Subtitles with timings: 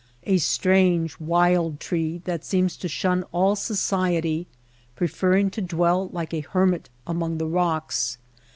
[0.23, 4.47] A strange wild tree that seems to shun all society,
[4.95, 8.17] preferring to dwell like a hermit among the rocks.